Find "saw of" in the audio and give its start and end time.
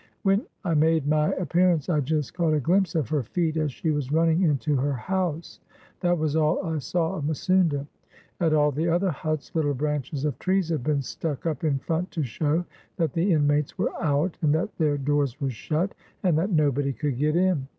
6.79-7.25